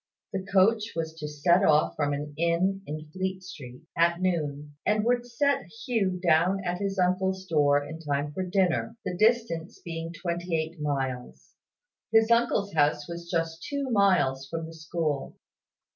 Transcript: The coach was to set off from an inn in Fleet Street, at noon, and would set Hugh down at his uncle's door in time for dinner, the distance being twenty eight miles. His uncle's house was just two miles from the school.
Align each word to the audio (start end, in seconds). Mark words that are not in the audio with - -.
The 0.33 0.41
coach 0.43 0.93
was 0.95 1.13
to 1.19 1.27
set 1.27 1.63
off 1.63 1.95
from 1.95 2.11
an 2.13 2.33
inn 2.35 2.81
in 2.87 3.07
Fleet 3.13 3.43
Street, 3.43 3.83
at 3.95 4.19
noon, 4.19 4.75
and 4.83 5.05
would 5.05 5.27
set 5.27 5.65
Hugh 5.85 6.19
down 6.19 6.63
at 6.63 6.79
his 6.79 6.97
uncle's 6.97 7.45
door 7.45 7.83
in 7.85 7.99
time 7.99 8.33
for 8.33 8.41
dinner, 8.41 8.97
the 9.05 9.15
distance 9.15 9.77
being 9.85 10.11
twenty 10.11 10.55
eight 10.59 10.81
miles. 10.81 11.51
His 12.11 12.31
uncle's 12.31 12.73
house 12.73 13.07
was 13.07 13.29
just 13.29 13.61
two 13.61 13.91
miles 13.91 14.47
from 14.47 14.65
the 14.65 14.73
school. 14.73 15.37